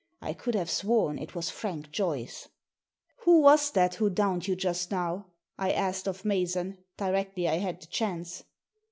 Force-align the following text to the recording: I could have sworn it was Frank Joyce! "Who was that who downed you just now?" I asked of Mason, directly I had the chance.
I 0.19 0.33
could 0.33 0.55
have 0.55 0.71
sworn 0.71 1.19
it 1.19 1.35
was 1.35 1.51
Frank 1.51 1.91
Joyce! 1.91 2.49
"Who 3.17 3.39
was 3.41 3.69
that 3.69 3.93
who 3.93 4.09
downed 4.09 4.47
you 4.47 4.55
just 4.55 4.89
now?" 4.89 5.27
I 5.59 5.71
asked 5.71 6.07
of 6.07 6.25
Mason, 6.25 6.79
directly 6.97 7.47
I 7.47 7.57
had 7.59 7.79
the 7.81 7.85
chance. 7.85 8.43